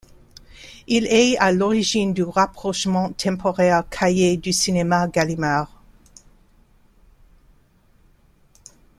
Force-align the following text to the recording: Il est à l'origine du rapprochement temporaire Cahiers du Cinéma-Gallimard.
Il 0.87 1.05
est 1.05 1.37
à 1.37 1.51
l'origine 1.51 2.11
du 2.11 2.23
rapprochement 2.23 3.11
temporaire 3.11 3.87
Cahiers 3.87 4.35
du 4.35 4.51
Cinéma-Gallimard. 4.51 5.69